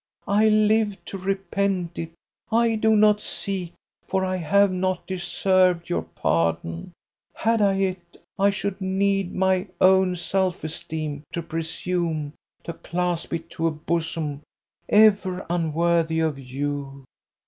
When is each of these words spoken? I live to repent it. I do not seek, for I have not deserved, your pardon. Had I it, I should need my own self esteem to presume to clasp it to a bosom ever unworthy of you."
I 0.27 0.49
live 0.49 0.97
to 1.05 1.17
repent 1.19 1.99
it. 1.99 2.13
I 2.51 2.73
do 2.73 2.95
not 2.95 3.21
seek, 3.21 3.73
for 4.07 4.25
I 4.25 4.37
have 4.37 4.71
not 4.71 5.05
deserved, 5.05 5.91
your 5.91 6.01
pardon. 6.01 6.91
Had 7.35 7.61
I 7.61 7.75
it, 7.75 8.17
I 8.39 8.49
should 8.49 8.81
need 8.81 9.35
my 9.35 9.67
own 9.79 10.15
self 10.15 10.63
esteem 10.63 11.21
to 11.33 11.43
presume 11.43 12.33
to 12.63 12.73
clasp 12.73 13.31
it 13.35 13.51
to 13.51 13.67
a 13.67 13.71
bosom 13.71 14.41
ever 14.89 15.45
unworthy 15.51 16.19
of 16.21 16.39
you." 16.39 17.05